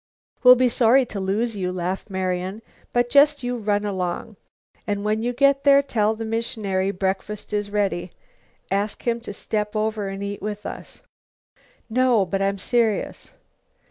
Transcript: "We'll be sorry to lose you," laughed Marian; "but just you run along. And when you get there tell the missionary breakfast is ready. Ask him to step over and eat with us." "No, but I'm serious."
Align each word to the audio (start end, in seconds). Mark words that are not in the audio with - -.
"We'll 0.41 0.55
be 0.55 0.67
sorry 0.67 1.05
to 1.05 1.19
lose 1.19 1.55
you," 1.55 1.71
laughed 1.71 2.09
Marian; 2.09 2.63
"but 2.91 3.07
just 3.07 3.43
you 3.43 3.55
run 3.57 3.85
along. 3.85 4.35
And 4.87 5.05
when 5.05 5.21
you 5.21 5.31
get 5.31 5.63
there 5.63 5.83
tell 5.83 6.15
the 6.15 6.25
missionary 6.25 6.89
breakfast 6.89 7.53
is 7.53 7.69
ready. 7.69 8.09
Ask 8.71 9.05
him 9.07 9.21
to 9.21 9.31
step 9.31 9.75
over 9.75 10.09
and 10.09 10.23
eat 10.23 10.41
with 10.41 10.65
us." 10.65 11.03
"No, 11.87 12.25
but 12.25 12.41
I'm 12.41 12.57
serious." 12.57 13.31